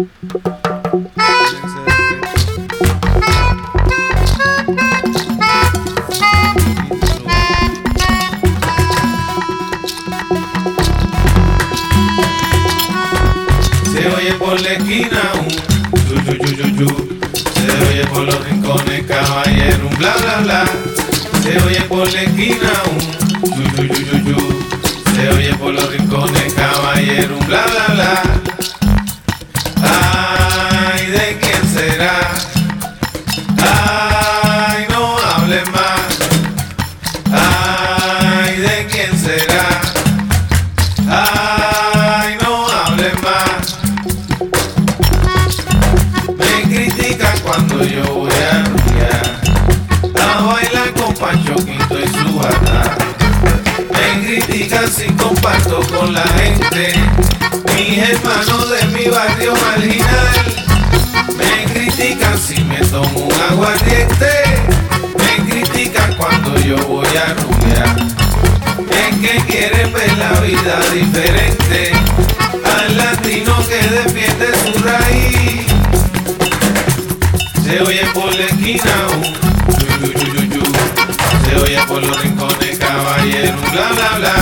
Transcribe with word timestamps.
Se 0.00 0.06
oye 14.08 14.32
por 14.38 14.58
la 14.62 14.72
esquina 14.72 15.32
un 15.34 15.48
yu, 16.24 16.32
yu, 16.32 16.66
yu. 16.76 16.88
Se 17.52 17.70
oye 17.88 18.06
por 18.06 18.22
los 18.22 18.48
rincones 18.48 19.04
caballero 19.06 19.86
un 19.86 19.98
bla 19.98 20.14
bla 20.16 20.36
bla. 20.38 20.64
Se 21.42 21.62
oye 21.62 21.82
por 21.82 22.10
la 22.10 22.22
esquina 22.22 22.72
un. 22.90 23.00
Se 25.14 25.28
oye 25.28 25.54
por 25.56 25.74
los 25.74 25.92
rincones 25.92 26.54
caballero 26.54 27.36
un 27.38 27.46
bla 27.46 27.66
bla 27.66 27.94
bla. 27.94 28.49
Critican 54.80 54.88
si 54.88 55.06
comparto 55.22 55.80
con 55.94 56.12
la 56.12 56.22
gente, 56.22 56.92
mis 57.74 57.98
hermanos 57.98 58.70
de 58.70 58.86
mi 58.86 59.08
barrio 59.08 59.54
marginal. 59.54 60.28
Me 61.36 61.72
critican 61.72 62.38
si 62.38 62.62
me 62.64 62.78
tomo 62.86 63.26
un 63.26 63.32
aguardiente, 63.50 64.30
me 65.18 65.50
critican 65.50 66.14
cuando 66.14 66.58
yo 66.60 66.76
voy 66.86 67.08
a 67.08 67.34
rumbear. 67.34 67.96
Es 68.90 69.16
que 69.16 69.52
quieren 69.52 69.92
ver 69.92 70.18
la 70.18 70.40
vida 70.40 70.80
diferente 70.94 71.92
al 72.64 72.96
latino 72.96 73.56
que 73.68 73.80
defiende 73.88 74.46
su 74.64 74.82
raíz. 74.82 75.66
Se 77.64 77.80
oye 77.82 78.04
por 78.14 78.34
la 78.34 78.44
esquina 78.44 78.92
un. 79.16 79.40
Se 81.44 81.56
oye 81.56 81.78
por 81.86 82.02
los 82.02 82.22
rincones 82.22 82.78
caballero 82.78 83.56
bla 83.72 83.92
bla 83.92 84.18
bla. 84.18 84.39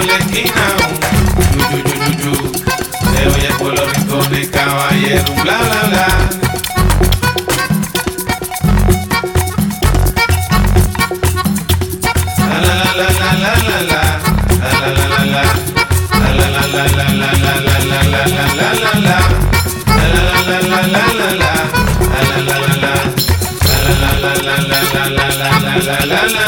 Por 0.00 0.08
la 0.08 0.16
esquina 0.16 0.64
un 0.88 0.94
yu, 1.52 1.76
yu, 1.76 2.12
yu. 2.22 2.34
Se 3.12 3.20
oye 3.28 3.50
caballero 4.50 5.32
bla 5.42 5.58
bla 5.58 5.80
bla. 5.90 6.30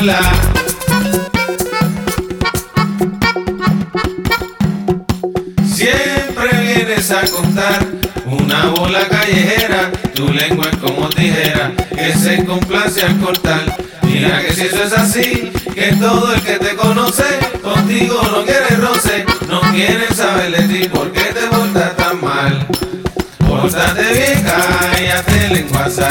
Siempre 0.00 0.59
una 8.26 8.66
bola 8.66 9.06
callejera, 9.08 9.90
tu 10.14 10.28
lengua 10.32 10.66
es 10.70 10.76
como 10.78 11.08
tijera, 11.08 11.72
que 11.94 12.12
se 12.14 12.44
complace 12.44 13.02
al 13.02 13.18
cortar. 13.18 13.76
Mira 14.02 14.40
que 14.42 14.52
si 14.52 14.62
eso 14.62 14.82
es 14.82 14.92
así, 14.92 15.52
que 15.74 15.92
todo 15.96 16.32
el 16.34 16.40
que 16.42 16.58
te 16.58 16.76
conoce, 16.76 17.24
contigo 17.62 18.20
no 18.30 18.44
quiere 18.44 18.76
roce, 18.76 19.24
no 19.48 19.60
quieren 19.72 20.14
saber 20.14 20.50
de 20.50 20.62
ti 20.74 20.88
por 20.88 21.12
qué 21.12 21.24
te 21.32 21.46
portas 21.46 21.96
tan 21.96 22.20
mal. 22.20 22.66
Pórtate 23.38 24.12
bien, 24.12 24.44
cállate 24.44 25.48
lenguaza. 25.54 26.08